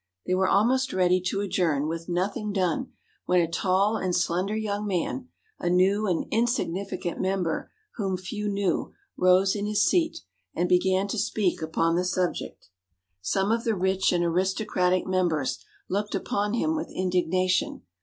They 0.25 0.33
were 0.33 0.49
almost 0.49 0.93
ready 0.93 1.21
to 1.27 1.41
adjourn, 1.41 1.87
with 1.87 2.09
nothing 2.09 2.51
done, 2.51 2.91
when 3.27 3.39
a 3.39 3.47
tall 3.47 3.97
and 3.97 4.15
slender 4.15 4.55
young 4.55 4.87
man, 4.87 5.29
a 5.59 5.69
new 5.69 6.07
and 6.07 6.25
insignificant 6.31 7.21
member 7.21 7.69
whom 7.97 8.17
few 8.17 8.49
knew, 8.49 8.93
rose 9.15 9.55
in 9.55 9.67
his 9.67 9.87
seat, 9.87 10.21
and 10.55 10.67
began 10.67 11.07
to 11.09 11.19
speak 11.19 11.61
upon 11.61 11.95
the 11.97 12.03
subject. 12.03 12.69
Some 13.21 13.51
of 13.51 13.63
the 13.63 13.75
rich 13.75 14.11
and 14.11 14.23
aristocratic 14.23 15.05
members 15.05 15.63
looked 15.87 16.15
upon 16.15 16.55
him 16.55 16.75
with 16.75 16.89
indignation. 16.89 17.83